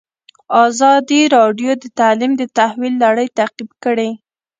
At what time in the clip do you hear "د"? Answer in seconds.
1.83-1.85, 2.37-2.43